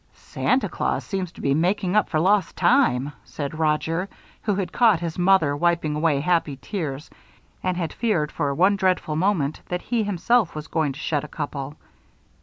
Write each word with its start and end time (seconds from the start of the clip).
"Santa 0.31 0.67
Claus 0.67 1.03
seems 1.03 1.31
to 1.31 1.41
be 1.41 1.53
making 1.53 1.95
up 1.95 2.09
for 2.09 2.19
lost 2.19 2.55
time," 2.55 3.13
said 3.23 3.59
Roger, 3.59 4.09
who 4.41 4.55
had 4.55 4.71
caught 4.71 4.99
his 4.99 5.19
mother 5.19 5.55
wiping 5.55 5.95
away 5.95 6.19
happy 6.21 6.57
tears 6.59 7.07
and 7.61 7.77
had 7.77 7.93
feared 7.93 8.31
for 8.31 8.51
one 8.55 8.75
dreadful 8.75 9.15
moment 9.15 9.61
that 9.69 9.83
he 9.83 10.01
himself 10.01 10.55
was 10.55 10.65
going 10.65 10.91
to 10.93 10.99
shed 10.99 11.23
a 11.23 11.27
couple. 11.27 11.75